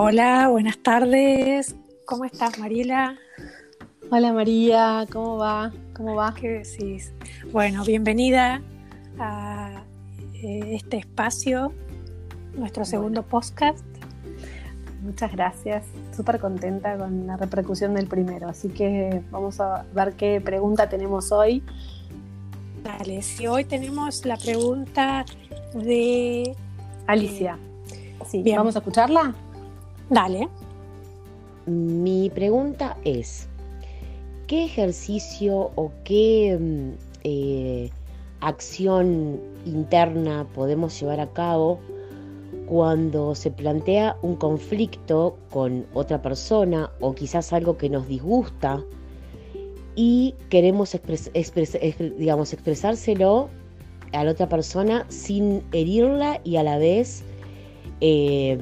[0.00, 1.74] Hola, buenas tardes.
[2.04, 3.18] ¿Cómo estás, Mariela?
[4.12, 5.72] Hola María, ¿cómo va?
[5.92, 6.32] ¿Cómo va?
[6.34, 7.12] ¿Qué decís?
[7.50, 8.62] Bueno, bienvenida
[9.18, 9.82] a
[10.34, 11.72] eh, este espacio,
[12.54, 13.84] nuestro segundo podcast.
[15.02, 15.84] Muchas gracias,
[16.16, 21.32] súper contenta con la repercusión del primero, así que vamos a ver qué pregunta tenemos
[21.32, 21.60] hoy.
[22.84, 25.24] Dale, si hoy tenemos la pregunta
[25.74, 26.54] de
[27.08, 27.58] Alicia.
[28.28, 29.34] sí, ¿vamos a escucharla?
[30.10, 30.48] Dale.
[31.66, 33.46] Mi pregunta es,
[34.46, 36.90] ¿qué ejercicio o qué mm,
[37.24, 37.90] eh,
[38.40, 41.78] acción interna podemos llevar a cabo
[42.66, 48.82] cuando se plantea un conflicto con otra persona o quizás algo que nos disgusta
[49.94, 50.96] y queremos
[52.16, 53.48] digamos, expresárselo
[54.12, 57.24] a la otra persona sin herirla y a la vez
[58.00, 58.58] eh,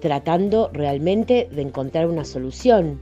[0.00, 3.00] tratando realmente de encontrar una solución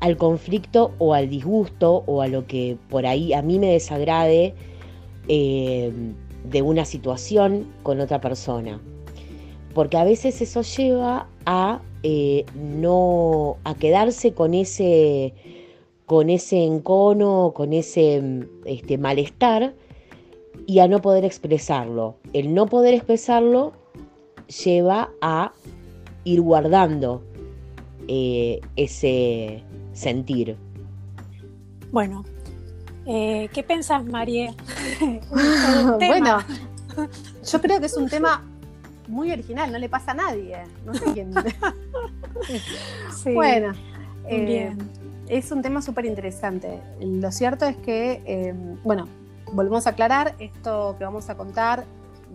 [0.00, 4.54] al conflicto o al disgusto o a lo que por ahí a mí me desagrade
[5.28, 5.92] eh,
[6.44, 8.80] de una situación con otra persona.
[9.74, 15.34] Porque a veces eso lleva a eh, no a quedarse con ese
[16.06, 18.22] con ese encono, con ese
[18.64, 19.74] este, malestar
[20.66, 22.14] y a no poder expresarlo.
[22.32, 23.72] El no poder expresarlo
[24.48, 25.52] lleva a
[26.24, 27.22] ir guardando
[28.08, 30.56] eh, ese sentir.
[31.90, 32.24] Bueno,
[33.06, 34.54] eh, ¿qué pensás, María?
[35.98, 36.38] bueno,
[37.44, 38.44] yo creo que es un tema
[39.08, 40.58] muy original, no le pasa a nadie.
[40.84, 41.32] No sé quién.
[43.24, 43.72] Bueno,
[44.28, 44.76] eh,
[45.26, 46.80] es un tema súper interesante.
[47.00, 49.08] Lo cierto es que, bueno,
[49.52, 51.84] volvemos a aclarar, esto que vamos a contar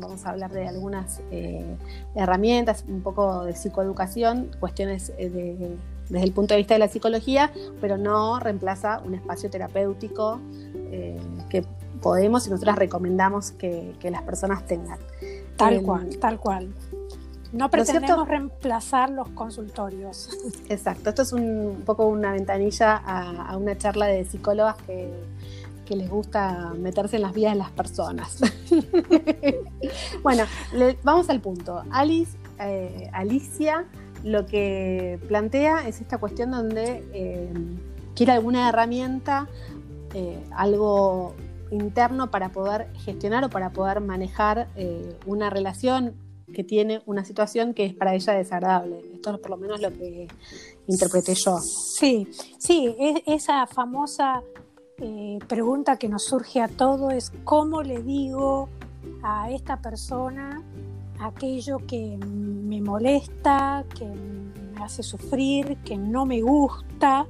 [0.02, 1.77] vamos a hablar de algunas eh,
[2.16, 5.77] herramientas, un poco de psicoeducación, cuestiones eh,
[6.09, 10.42] desde el punto de vista de la psicología, pero no reemplaza un espacio terapéutico
[10.92, 11.64] eh, que
[12.02, 14.99] podemos y nosotras recomendamos que, las personas tengan.
[15.55, 16.73] Tal cual, tal cual.
[17.53, 20.30] No pretendemos reemplazar los consultorios.
[20.70, 25.11] Exacto, esto es un, poco una ventanilla a una charla de psicólogas que
[25.92, 28.37] que les gusta meterse en las vidas de las personas.
[30.23, 30.43] bueno,
[31.04, 31.83] vamos al punto.
[31.92, 33.86] Alice, eh, Alicia
[34.23, 37.52] lo que plantea es esta cuestión donde eh,
[38.15, 39.48] quiere alguna herramienta,
[40.14, 41.33] eh, algo
[41.71, 44.67] interno para poder gestionar o para poder manejar
[45.26, 46.15] una relación
[46.53, 48.99] que tiene una situación que es para ella desagradable.
[49.14, 50.27] Esto es por lo menos lo que
[50.88, 51.58] interpreté yo.
[51.59, 52.27] Sí,
[52.59, 52.93] sí,
[53.26, 54.43] esa famosa
[55.03, 58.70] eh, pregunta que nos surge a todos es cómo le digo
[59.23, 60.61] a esta persona
[61.20, 67.27] aquello que me molesta, que me hace sufrir, que no me gusta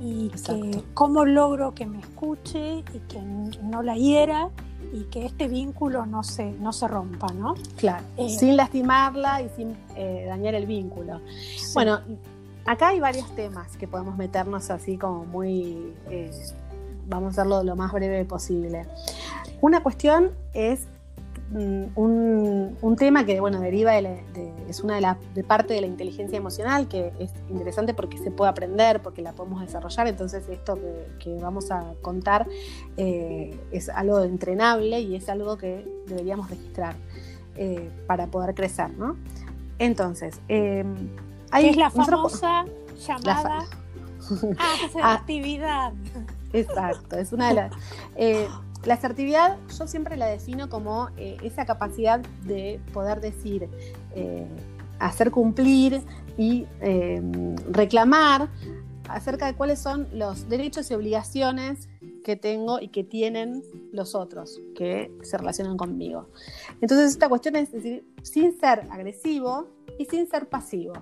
[0.00, 4.50] y que cómo logro que me escuche y que no la hiera
[4.92, 7.54] y que este vínculo no se, no se rompa, ¿no?
[7.76, 11.20] Claro, eh, sin lastimarla y sin eh, dañar el vínculo.
[11.74, 12.00] Bueno,
[12.64, 15.94] acá hay varios temas que podemos meternos así como muy
[17.08, 18.86] vamos a hacerlo lo más breve posible.
[19.60, 20.86] Una cuestión es
[21.50, 24.22] mm, un, tema que bueno deriva de,
[24.68, 28.30] es una de las de parte de la inteligencia emocional que es interesante porque se
[28.30, 30.08] puede aprender porque la podemos desarrollar.
[30.08, 30.78] Entonces esto
[31.18, 32.48] que, vamos a contar
[32.96, 36.94] eh, es algo entrenable y es algo que deberíamos registrar
[37.56, 39.16] eh, para poder crecer ¿no?
[39.78, 40.84] entonces eh,
[41.50, 42.64] hay es la famosa
[43.06, 43.66] llamada
[45.02, 45.92] actividad.
[46.52, 47.72] Exacto, es una de las...
[48.86, 53.68] La asertividad yo siempre la defino como eh, esa capacidad de poder decir,
[54.14, 54.46] eh,
[55.00, 56.02] hacer cumplir
[56.38, 56.66] y
[57.70, 58.48] reclamar
[59.08, 61.88] acerca de cuáles son los derechos y obligaciones
[62.24, 66.28] que tengo y que tienen los otros que se relacionan conmigo.
[66.80, 69.66] Entonces esta cuestión es decir, sin ser agresivo
[69.98, 70.92] y sin ser pasivo.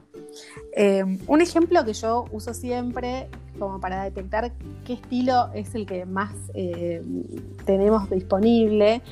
[1.27, 3.29] un ejemplo que yo uso siempre
[3.59, 4.53] como para detectar
[4.85, 7.03] qué estilo es el que más eh,
[7.65, 9.03] tenemos disponible,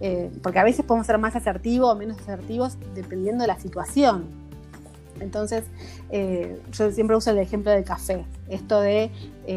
[0.00, 4.26] eh, porque a veces podemos ser más asertivos o menos asertivos dependiendo de la situación.
[5.20, 5.64] Entonces,
[6.10, 8.24] eh, yo siempre uso el ejemplo del café.
[8.48, 9.10] Esto de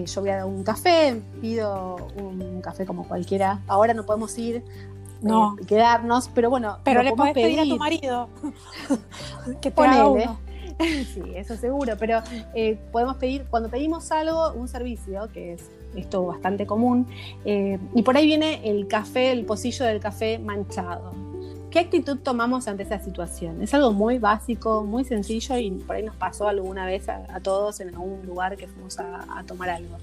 [0.06, 3.60] yo voy a dar un café, pido un café como cualquiera.
[3.68, 4.64] Ahora no podemos ir
[5.22, 5.56] no.
[5.68, 8.30] quedarnos, pero bueno, pero le puedes pedir a tu marido
[9.62, 10.38] que te haga
[11.14, 12.22] sí, eso seguro, pero
[12.54, 17.08] eh, podemos pedir, cuando pedimos algo, un servicio, que es esto bastante común,
[17.46, 21.12] eh, y por ahí viene el café, el pocillo del café manchado.
[21.72, 23.62] ¿Qué actitud tomamos ante esa situación?
[23.62, 27.80] Es algo muy básico, muy sencillo y por ahí nos pasó alguna vez a, todos
[27.80, 29.96] en algún lugar que fuimos a, tomar algo.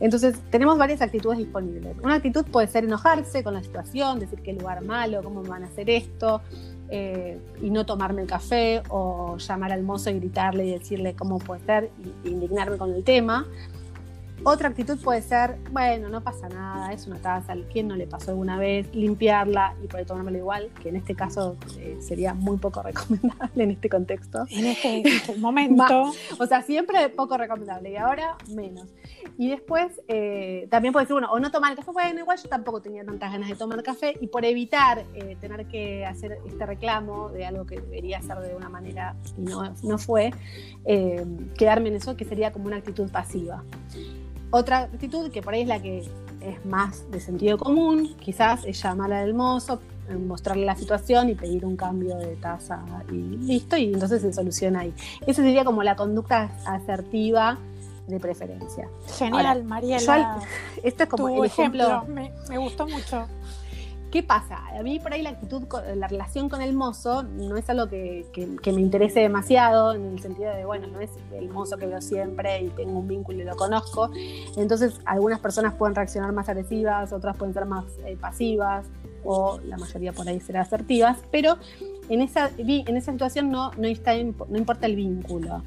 [0.00, 1.96] Entonces, tenemos varias actitudes disponibles.
[2.02, 5.66] Una actitud puede ser enojarse con la situación, decir qué lugar malo, cómo van a
[5.66, 6.42] hacer esto,
[6.90, 11.38] eh, y no tomarme el café o llamar al mozo y gritarle y decirle cómo
[11.38, 11.90] puede ser
[12.24, 13.46] y indignarme con el tema.
[14.42, 18.32] Otra actitud puede ser, bueno, no pasa nada, es una taza, ¿quién no le pasó
[18.32, 18.94] alguna vez?
[18.94, 23.70] Limpiarla y poder tomármela igual, que en este caso eh, sería muy poco recomendable en
[23.70, 24.44] este contexto.
[24.50, 26.12] En este, este momento.
[26.38, 28.88] o sea, siempre poco recomendable y ahora menos.
[29.38, 32.48] Y después eh, también puede ser, bueno, o no tomar el café, bueno, igual yo
[32.48, 36.66] tampoco tenía tantas ganas de tomar café y por evitar eh, tener que hacer este
[36.66, 40.32] reclamo de algo que debería hacer de una manera y no, no fue,
[40.84, 43.64] quedarme en eso que sería como una actitud pasiva.
[44.50, 46.08] Otra actitud que por ahí es la que
[46.40, 49.80] es más de sentido común, quizás es llamar al mozo,
[50.26, 54.80] mostrarle la situación y pedir un cambio de tasa y listo, y entonces se soluciona
[54.80, 54.94] ahí.
[55.26, 57.58] Esa sería como la conducta asertiva
[58.06, 58.88] de preferencia.
[59.16, 60.40] Genial, Mariela.
[60.82, 62.04] esto es como el ejemplo.
[62.06, 63.26] Me, me, gustó mucho.
[64.14, 64.62] ¿Qué pasa?
[64.68, 65.64] A mí por ahí la actitud,
[65.96, 68.24] la relación con el mozo no es algo que,
[68.64, 72.62] me interese demasiado, en el sentido de, bueno, no es el mozo que veo siempre
[72.62, 74.12] y tengo un vínculo y lo conozco.
[74.56, 78.86] Entonces, algunas personas pueden reaccionar más agresivas, otras pueden ser más eh, pasivas,
[79.24, 81.58] o la mayoría por ahí será asertivas, pero
[82.08, 85.64] en esa, en esa situación no, no, está, no importa el vínculo.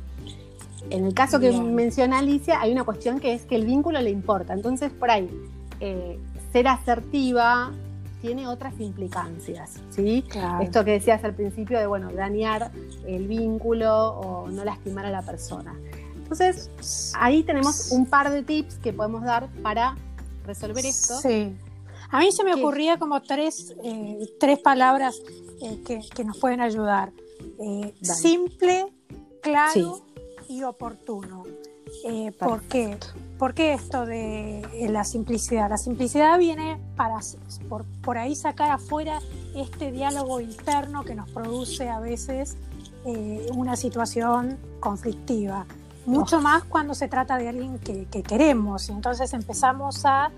[0.90, 4.10] En el caso que menciona Alicia, hay una cuestión que es que el vínculo le
[4.10, 4.54] importa.
[4.54, 5.30] Entonces, por ahí,
[5.82, 6.18] eh,
[6.54, 7.74] ser asertiva
[8.28, 10.26] tiene otras implicancias, ¿sí?
[10.62, 12.72] Esto que decías al principio de, bueno, dañar
[13.06, 15.80] el vínculo o no lastimar a la persona.
[16.18, 16.70] Entonces,
[17.16, 19.96] ahí tenemos un par de tips que podemos dar para
[20.46, 21.18] resolver esto.
[21.22, 21.56] Sí.
[22.12, 25.22] A mí se me ocurría como tres, eh, tres palabras
[25.62, 25.82] eh,
[26.14, 27.14] que, nos pueden ayudar.
[27.60, 28.88] Eh, simple,
[29.42, 30.04] claro
[30.50, 31.46] y oportuno.
[32.40, 32.98] ¿Por qué?
[33.38, 35.70] ¿Por qué esto de eh, la simplicidad?
[35.70, 37.20] La simplicidad viene para
[38.02, 39.20] por, ahí sacar afuera
[39.56, 42.58] este diálogo interno que nos produce a veces
[43.06, 45.66] eh, una situación conflictiva.
[46.06, 50.32] Mucho más cuando se trata de alguien que, queremos y entonces empezamos a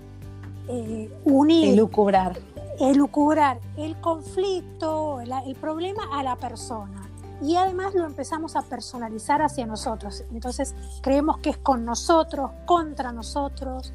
[0.68, 1.74] eh, unir.
[1.74, 2.38] Elucubrar.
[2.80, 6.99] Elucubrar el conflicto, el problema a la persona
[7.40, 10.24] y además lo empezamos a personalizar hacia nosotros.
[10.32, 13.92] Entonces creemos que es con nosotros, contra nosotros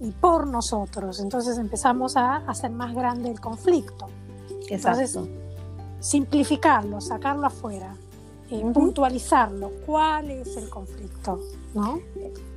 [0.00, 1.20] y por nosotros.
[1.20, 4.06] Entonces empezamos a hacer más grande el conflicto.
[4.68, 5.18] Entonces,
[6.00, 7.94] simplificarlo, sacarlo afuera,
[8.50, 9.72] eh, puntualizarlo.
[9.84, 11.40] ¿Cuál es el conflicto?
[11.74, 12.00] ¿No?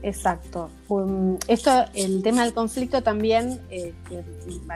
[0.04, 0.70] Exacto.
[0.88, 3.94] Um, esto, el tema del conflicto también, eh,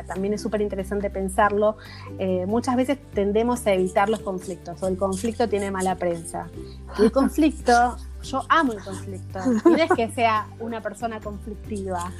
[0.07, 1.77] también es súper interesante pensarlo.
[2.17, 6.49] Eh, muchas veces tendemos a evitar los conflictos o el conflicto tiene mala prensa.
[6.97, 9.39] el conflicto, yo amo el conflicto.
[9.65, 12.11] No es que sea una persona conflictiva.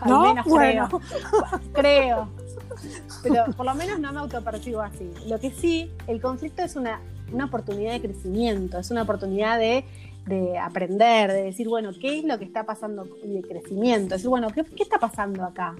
[0.00, 0.22] Al ¿No?
[0.22, 1.00] menos creo.
[1.72, 2.28] creo.
[3.22, 5.10] Pero por lo menos no me autopercibo así.
[5.26, 7.00] Lo que sí, el conflicto es una,
[7.32, 9.84] una oportunidad de crecimiento, es una oportunidad de
[10.26, 14.16] de aprender, de decir, bueno, ¿qué es lo que está pasando de crecimiento?
[14.16, 15.76] Decir, bueno, ¿qué, está pasando acá?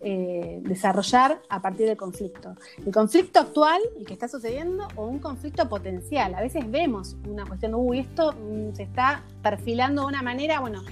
[0.00, 2.56] Eh, desarrollar a partir del conflicto.
[2.84, 6.34] El conflicto actual y que está sucediendo o un conflicto potencial.
[6.34, 10.82] A veces vemos una cuestión, uy, esto mm, se está perfilando de una manera, bueno,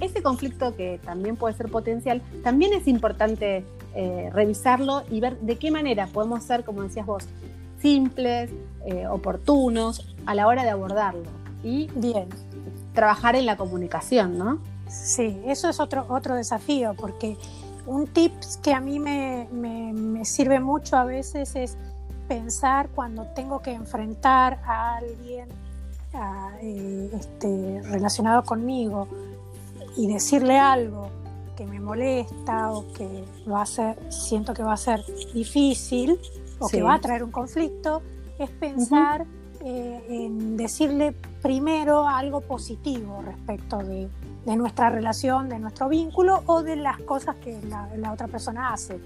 [0.00, 3.64] ese conflicto que también puede ser potencial, también es importante
[3.96, 7.26] eh, revisarlo y ver de qué manera podemos ser, como decías vos,
[7.84, 8.50] simples,
[8.86, 11.28] eh, oportunos a la hora de abordarlo
[11.62, 12.30] y bien,
[12.94, 14.58] trabajar en la comunicación, ¿no?
[14.88, 17.36] Sí, eso es otro, otro desafío, porque
[17.84, 21.76] un tip que a mí me, sirve mucho a veces es
[22.26, 25.46] pensar cuando tengo que enfrentar a alguien
[26.62, 29.08] eh, este, relacionado conmigo
[29.94, 31.10] y decirle algo
[31.54, 36.18] que me molesta o que va a ser, siento que va a ser difícil
[36.64, 38.02] o que va a traer un conflicto,
[38.38, 39.26] es pensar
[39.60, 44.08] eh, en decirle primero algo positivo respecto de,
[44.56, 49.00] nuestra relación, de nuestro vínculo o de las cosas que la, otra persona hace.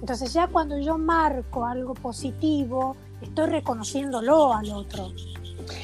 [0.00, 5.08] Entonces ya cuando yo marco algo positivo, estoy reconociéndolo al otro.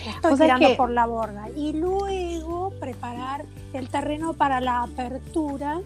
[0.07, 1.49] Estoy tirando por la borda.
[1.57, 5.81] Y luego preparar el terreno para la apertura,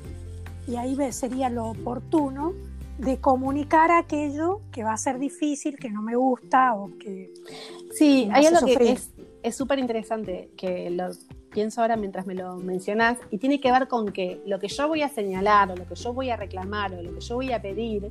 [0.66, 2.52] y ahí sería lo oportuno,
[2.98, 7.32] de comunicar aquello que va a ser difícil, que no me gusta o que...
[7.92, 8.98] Sí, hay algo que
[9.42, 11.10] es súper interesante, que lo
[11.50, 14.88] pienso ahora mientras me lo mencionas, y tiene que ver con que lo que yo
[14.88, 17.52] voy a señalar o lo que yo voy a reclamar o lo que yo voy
[17.52, 18.08] a pedir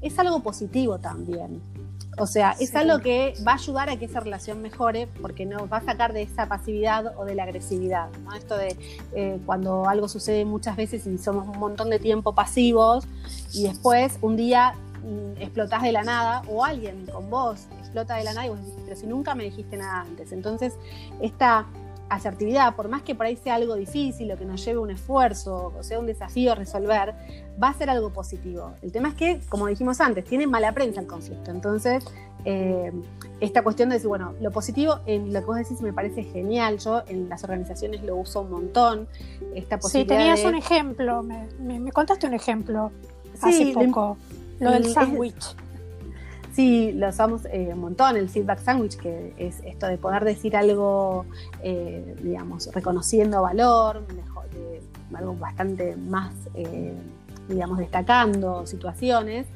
[0.00, 1.60] es algo positivo también.
[2.16, 5.62] O sea, es algo que va a ayudar a que esa relación mejore porque nos
[5.72, 8.08] va a sacar de esa pasividad o de la agresividad.
[8.24, 8.34] ¿no?
[8.34, 8.76] Esto de
[9.14, 13.04] eh, cuando algo sucede muchas veces y somos un montón de tiempo pasivos
[13.52, 18.24] y después un día mm, explotás de la nada o alguien con vos explota de
[18.24, 20.32] la nada y vos decís, pero si nunca me dijiste nada antes.
[20.32, 20.74] Entonces,
[21.20, 21.66] esta
[22.08, 25.72] asertividad, por más que por ahí sea algo difícil o que nos lleve un esfuerzo
[25.78, 27.14] o sea un desafío resolver,
[27.62, 28.74] va a ser algo positivo.
[28.82, 31.50] El tema es que, como dijimos antes, tiene mala prensa el conflicto.
[31.50, 32.04] Entonces,
[32.44, 32.92] eh,
[33.40, 36.78] esta cuestión de decir, bueno, lo positivo en lo que vos decís me parece genial.
[36.78, 39.08] Yo en las organizaciones lo uso un montón.
[39.54, 42.92] Esta posibilidad sí, tenías un ejemplo, me, contaste un ejemplo
[43.40, 44.16] hace poco,
[44.60, 45.56] lo del sándwich.
[46.54, 50.56] Sí, lo usamos eh, un montón, el feedback sandwich, que es esto de poder decir
[50.56, 51.26] algo,
[51.64, 54.44] eh, digamos, reconociendo valor, mejor,
[55.14, 56.94] algo bastante más, eh,
[57.48, 59.46] digamos, destacando situaciones.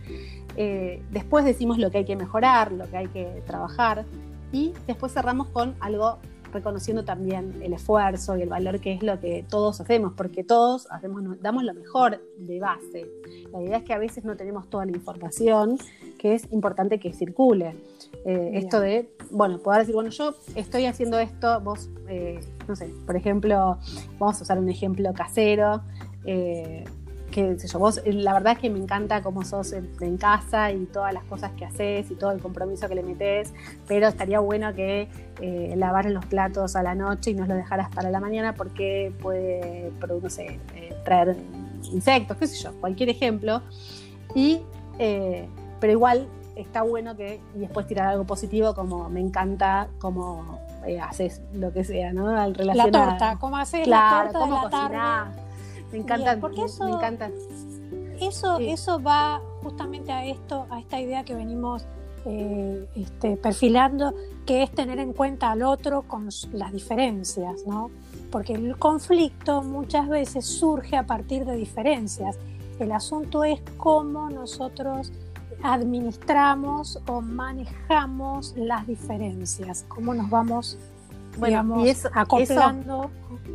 [1.13, 4.05] después decimos lo que hay que mejorar, lo que hay que trabajar
[4.51, 6.19] y después cerramos con algo
[6.53, 10.89] reconociendo también el esfuerzo y el valor que es lo que todos hacemos, porque todos
[10.91, 13.07] hacemos, damos lo mejor de base.
[13.53, 15.79] La idea es que a veces no tenemos toda la información,
[16.19, 17.77] que es importante que circule.
[18.25, 22.93] Eh, esto de, bueno, poder decir, bueno, yo estoy haciendo esto, vos, eh, no sé,
[23.07, 23.79] por ejemplo,
[24.19, 25.83] vamos a usar un ejemplo casero.
[26.25, 26.85] Eh,
[27.31, 30.87] que sé yo, vos, la verdad es que me encanta cómo sos en, casa y
[30.87, 33.53] todas las cosas que haces y todo el compromiso que le metes,
[33.87, 35.09] pero estaría bueno que
[35.41, 39.13] eh, lavaras los platos a la noche y no los dejaras para la mañana porque
[39.21, 41.37] puede, no sé, eh, traer
[41.93, 43.63] insectos, qué sé yo, cualquier ejemplo.
[44.35, 44.61] Y,
[44.99, 45.49] eh,
[45.81, 50.59] pero igual está bueno que y después tirar algo positivo como me encanta cómo
[51.03, 52.29] haces lo que sea, ¿no?
[52.29, 55.49] Al la torta, cómo haces la torta de la tarde
[55.93, 57.31] me encanta, porque eso, me encanta.
[58.21, 61.87] Eso, eso va justamente a esto, a esta idea que venimos
[62.27, 67.91] eh, este, perfilando, que es tener en cuenta al otro con las diferencias, ¿no?
[68.31, 72.39] Porque el conflicto muchas veces surge a partir de diferencias.
[72.79, 75.13] El asunto es cómo nosotros
[75.63, 80.79] administramos o manejamos las diferencias, cómo nos vamos,
[81.41, 83.11] digamos, acoplando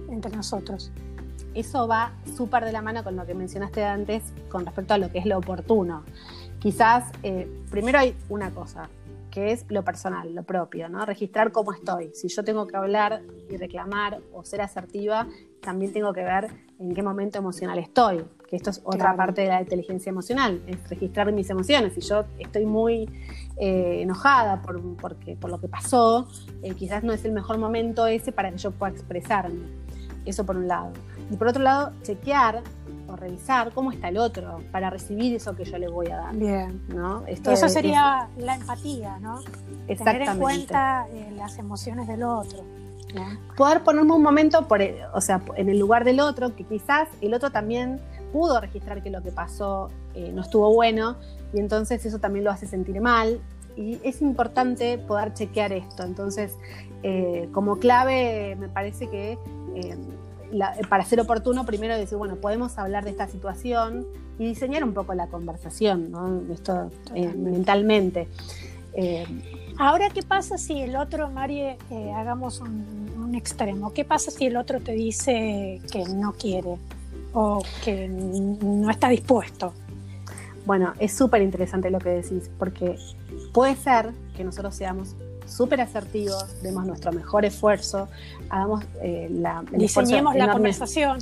[0.10, 0.92] entre nosotros
[1.54, 5.12] eso va súper de la mano con lo que mencionaste antes con respecto a lo
[5.12, 6.04] que es lo oportuno.
[6.60, 8.90] Quizás, eh, primero hay una cosa,
[9.30, 11.06] que es lo personal, lo propio, ¿no?
[11.06, 12.12] Registrar cómo estoy.
[12.14, 15.28] Si yo tengo que hablar y reclamar o ser asertiva,
[15.60, 16.50] también tengo que ver
[16.84, 20.90] en qué momento emocional estoy, que esto es otra parte de la inteligencia emocional, es
[20.90, 21.94] registrar mis emociones.
[21.94, 23.10] Si yo estoy muy
[23.58, 26.28] eh, enojada por, porque, por lo que pasó,
[26.62, 29.66] eh, quizás no es el mejor momento ese para que yo pueda expresarme.
[30.26, 30.92] Eso por un lado.
[31.32, 32.64] Y por otro lado, chequear
[33.08, 36.36] o revisar cómo está el otro para recibir eso que yo le voy a dar.
[36.36, 36.82] Bien.
[36.90, 37.26] ¿no?
[37.26, 39.40] eso sería la empatía, ¿no?
[39.88, 40.04] Exactamente.
[40.04, 42.83] Tener en cuenta eh, las emociones del otro.
[43.56, 44.82] Poder ponerme un momento, por,
[45.14, 48.00] o sea, en el lugar del otro, que quizás el otro también
[48.32, 51.18] pudo registrar que lo que pasó eh, no estuvo bueno
[51.54, 53.40] y entonces eso también lo hace sentir mal.
[53.76, 56.04] Y es importante poder chequear esto.
[56.04, 56.56] Entonces,
[57.02, 59.38] eh, como clave, me parece que
[60.90, 64.06] para ser oportuno, primero decir, bueno, podemos hablar de esta situación
[64.40, 66.42] y diseñar un poco la conversación, ¿no?
[66.52, 68.28] Esto eh, mentalmente.
[69.78, 73.04] Ahora, ¿qué pasa si el otro, Marie, eh, hagamos un,
[73.36, 73.94] extremo?
[73.94, 76.78] ¿Qué pasa si el otro te dice que no quiere
[77.34, 79.74] o que no está dispuesto?
[80.68, 82.96] Bueno, es súper interesante lo que decís, porque
[83.52, 85.16] puede ser que nosotros seamos
[85.48, 88.08] súper asertivos, demos nuestro mejor esfuerzo,
[88.50, 89.64] hagamos eh, la...
[89.72, 91.18] Diseñemos la conversación.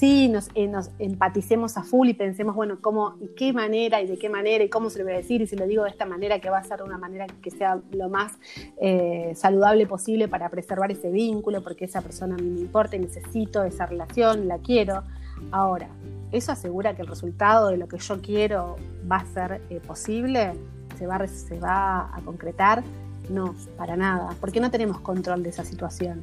[0.00, 4.16] Sí, nos, eh, empaticemos a full y pensemos, bueno, cómo y qué manera y de
[4.16, 6.06] qué manera y cómo se lo voy a decir y si lo digo de esta
[6.06, 8.32] manera, que va a ser una manera que sea lo más
[8.80, 13.62] eh, saludable posible para preservar ese vínculo, porque esa persona a mí me importa necesito
[13.62, 15.02] esa relación, la quiero.
[15.50, 15.90] Ahora,
[16.32, 18.76] ¿eso asegura que el resultado de lo que yo quiero
[19.10, 20.52] va a ser posible?
[20.96, 22.82] ¿Se va, ¿Se va a concretar?
[23.28, 26.22] No, para nada, porque no tenemos control de esa situación.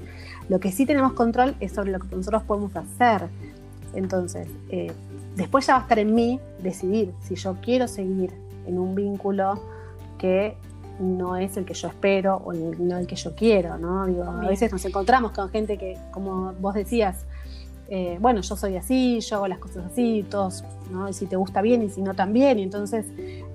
[0.50, 3.30] Lo que sí tenemos control es sobre lo que nosotros podemos hacer.
[3.94, 4.92] Entonces, eh,
[5.36, 8.32] después ya va a estar en mí decidir si yo quiero seguir
[8.66, 9.60] en un vínculo
[10.18, 10.56] que
[11.00, 14.06] no es el que yo espero o no el que yo quiero, ¿no?
[14.08, 17.26] Digo, a veces nos encontramos con gente que, como vos decías,
[17.90, 21.08] eh, bueno, yo soy así, yo hago las cosas así, todos, ¿no?
[21.08, 23.06] Y si te gusta bien y si no también, y entonces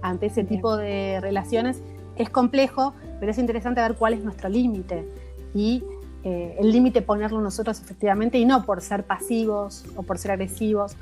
[0.01, 1.83] ante ese tipo de relaciones
[2.17, 5.07] es complejo, pero es interesante ver cuál es nuestro límite
[5.55, 5.83] y
[6.25, 10.97] eh, el límite ponerlo nosotros efectivamente y no por ser pasivos o por ser agresivos,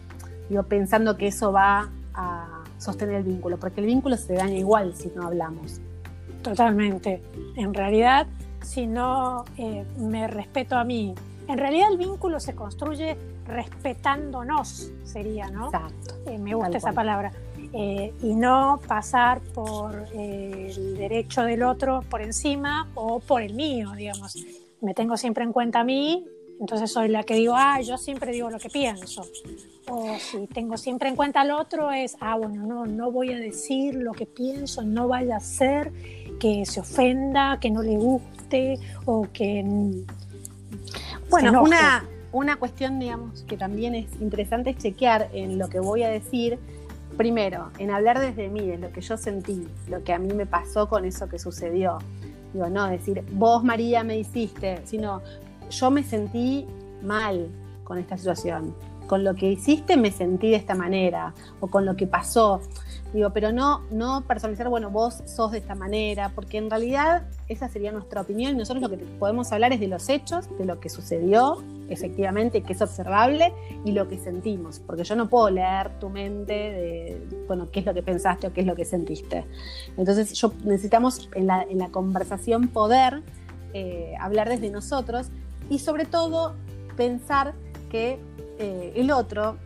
[0.49, 4.95] digo, pensando que eso va a, sostener el vínculo, porque el vínculo se daña igual
[4.97, 5.81] si no hablamos.
[6.43, 7.23] Totalmente.
[7.57, 8.27] En realidad,
[8.63, 11.15] si no eh, me respeto a mí,
[11.47, 15.67] en realidad el vínculo se construye respetándonos, sería, ¿no?
[15.67, 16.15] Exacto.
[16.27, 17.33] Eh, me gusta esa palabra.
[17.73, 23.93] Eh, y no pasar por el derecho del otro por encima o por el mío,
[23.93, 24.37] digamos.
[24.81, 26.25] Me tengo siempre en cuenta a mí,
[26.61, 29.23] entonces soy la que digo, ah, yo siempre digo lo que pienso.
[29.89, 33.39] O si tengo siempre en cuenta al otro es, ah, bueno, no, no voy a
[33.39, 35.91] decir lo que pienso, no vaya a ser
[36.39, 39.65] que se ofenda, que no le guste o que...
[41.31, 46.03] Bueno, una, una cuestión, digamos, que también es interesante es chequear en lo que voy
[46.03, 46.59] a decir.
[47.17, 50.47] Primero, en hablar desde mí, de lo que yo sentí, lo que a mí me
[50.47, 51.99] pasó con eso que sucedió.
[52.53, 55.23] Digo, no decir, vos María me hiciste, sino
[55.71, 56.67] yo me sentí
[57.03, 57.49] mal
[57.85, 58.75] con esta situación.
[59.07, 62.61] Con lo que hiciste me sentí de esta manera, o con lo que pasó.
[63.13, 67.69] Digo, pero no, no personalizar, bueno, vos sos de esta manera, porque en realidad esa
[67.69, 70.89] sería nuestra opinión nosotros lo que podemos hablar es de los hechos, de lo que
[70.89, 73.53] sucedió efectivamente, que es observable,
[73.85, 77.87] y lo que sentimos, porque yo no puedo leer tu mente de, bueno, qué es
[77.87, 79.45] lo que pensaste o qué es lo que sentiste.
[79.97, 83.23] Entonces, yo necesitamos en la, en la conversación poder
[83.75, 85.29] eh, hablar desde nosotros
[85.69, 86.55] y sobre todo
[86.97, 87.55] pensar
[87.91, 88.21] que
[88.59, 89.57] eh, el otro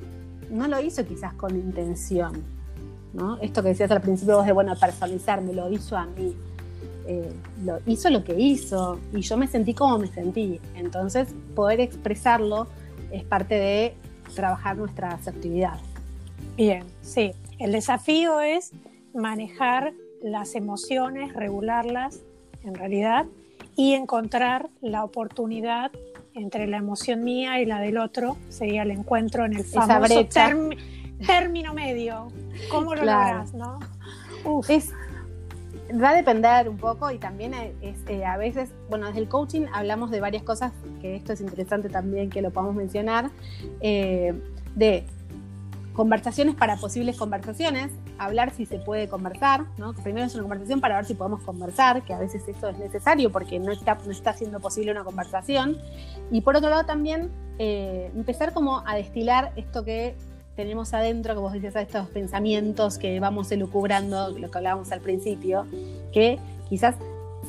[0.50, 2.42] no lo hizo quizás con intención,
[3.40, 6.34] esto que decías al principio vos de, bueno, personalizar, me lo hizo a mí.
[7.06, 7.32] Eh,
[7.64, 10.60] lo, hizo lo que hizo y yo me sentí como me sentí.
[10.74, 12.66] Entonces, poder expresarlo
[13.12, 13.94] es parte de
[14.34, 15.78] trabajar nuestra asertividad.
[16.56, 17.32] Bien, sí.
[17.58, 18.72] El desafío es
[19.14, 19.92] manejar
[20.22, 22.20] las emociones, regularlas
[22.64, 23.26] en realidad
[23.76, 25.92] y encontrar la oportunidad
[26.34, 28.36] entre la emoción mía y la del otro.
[28.48, 30.26] Sería el encuentro en el famoso
[31.26, 32.28] término medio.
[32.70, 33.78] ¿Cómo lo logras, no?
[34.68, 34.92] Es,
[35.90, 39.66] va a depender un poco y también es, eh, a veces, bueno, desde el coaching
[39.72, 43.30] hablamos de varias cosas, que esto es interesante también que lo podamos mencionar,
[43.80, 44.34] eh,
[44.74, 45.06] de
[45.94, 49.94] conversaciones para posibles conversaciones, hablar si se puede conversar, ¿no?
[49.94, 53.30] Primero es una conversación para ver si podemos conversar, que a veces eso es necesario
[53.30, 55.78] porque no está, no está siendo posible una conversación.
[56.32, 60.16] Y por otro lado también eh, empezar como a destilar esto que
[60.56, 65.66] tenemos adentro, como vos decías, estos pensamientos que vamos elucubrando, lo que hablábamos al principio,
[66.12, 66.38] que
[66.68, 66.94] quizás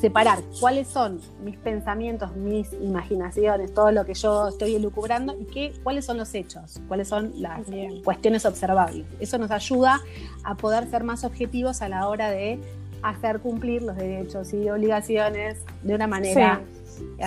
[0.00, 5.72] separar cuáles son mis pensamientos, mis imaginaciones, todo lo que yo estoy elucubrando y qué,
[5.82, 7.62] cuáles son los hechos, cuáles son las
[8.04, 9.06] cuestiones observables.
[9.20, 10.00] Eso nos ayuda
[10.44, 12.60] a poder ser más objetivos a la hora de
[13.02, 16.62] hacer cumplir los derechos y obligaciones de una manera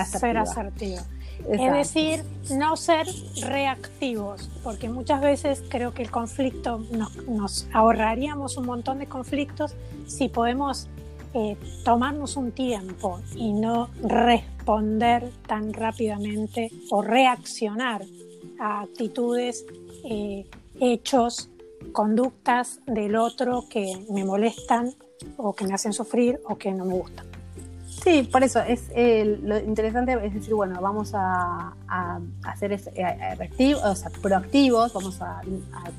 [0.05, 0.97] Ser asertivo.
[1.47, 3.08] Es decir, no ser
[3.41, 6.84] reactivos, porque muchas veces creo que el conflicto
[7.28, 9.73] nos, ahorraríamos un montón de conflictos
[10.06, 10.88] si podemos
[11.34, 18.04] eh, tomarnos un tiempo y no responder tan rápidamente o reaccionar
[18.60, 19.65] a actitudes,
[20.06, 20.45] eh,
[20.80, 21.49] hechos,
[21.91, 24.93] conductas del otro que me molestan
[25.38, 27.28] o que me hacen sufrir o que no me gustan.
[28.03, 32.79] Sí, por eso es lo interesante es decir, bueno, vamos a, a, ser eh,
[33.83, 35.41] o sea, proactivos, vamos a,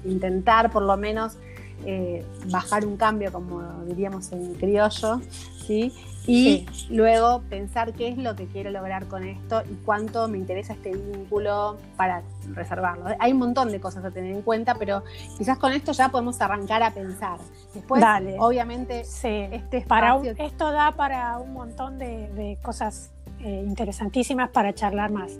[0.04, 1.36] intentar por lo menos
[1.84, 5.20] eh, bajar un cambio, como diríamos en criollo,
[5.66, 5.92] ¿sí?
[6.26, 10.74] Y luego pensar qué es lo que quiero lograr con esto y cuánto me interesa
[10.74, 13.06] este vínculo para reservarlo.
[13.18, 15.02] Hay un montón de cosas a tener en cuenta, pero
[15.38, 17.38] quizás con esto ya podemos arrancar a pensar.
[17.74, 18.04] Después,
[18.38, 25.32] obviamente, este para esto da para un montón de, cosas eh, interesantísimas para charlar más.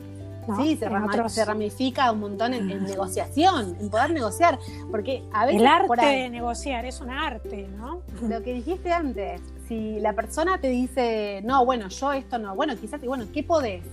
[0.57, 4.59] Sí, se, ramifica un montón en, negociación, en poder negociar,
[4.90, 5.61] porque a veces...
[5.61, 8.03] El arte de negociar es un arte, ¿no?
[8.23, 9.40] Lo que dijiste antes,
[9.71, 13.85] si la persona te dice, no, bueno, yo esto no, bueno, quizás, bueno, ¿qué podés?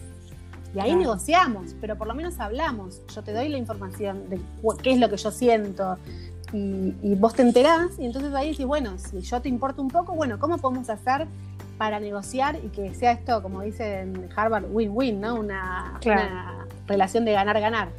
[0.74, 3.00] Y ahí negociamos, pero por lo menos hablamos.
[3.14, 4.42] Yo te doy la información de
[4.82, 6.00] qué es lo que yo siento
[6.52, 9.90] y, y vos te enterás y entonces ahí decís, bueno, si yo te importo un
[9.90, 11.28] poco, bueno, ¿cómo podemos hacer
[11.78, 15.36] para negociar y que sea esto, como dice en Harvard, win-win, ¿no?
[15.36, 16.00] Una,
[16.88, 17.90] relación de ganar-ganar.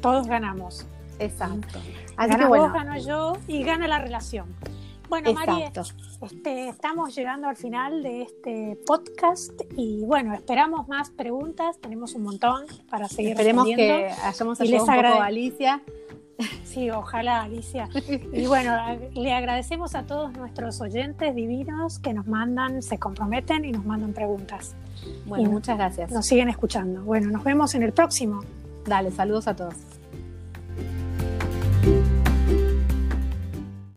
[0.00, 0.84] Todos ganamos.
[1.20, 1.78] Exacto.
[2.16, 2.64] Así que bueno.
[2.64, 4.46] vos, gano yo y gana la relación.
[5.10, 5.70] Bueno, María,
[6.22, 12.22] este, estamos llegando al final de este podcast y bueno, esperamos más preguntas, tenemos un
[12.22, 15.82] montón para seguir Esperemos que hayamos ayudado un poco a Alicia
[16.64, 17.88] Sí, ojalá, Alicia.
[18.32, 18.76] Y bueno,
[19.14, 24.12] le agradecemos a todos nuestros oyentes divinos que nos mandan, se comprometen y nos mandan
[24.12, 24.74] preguntas.
[25.26, 26.10] Bueno, muchas gracias.
[26.10, 27.02] Nos siguen escuchando.
[27.02, 28.42] Bueno, nos vemos en el próximo.
[28.86, 29.74] Dale, saludos a todos.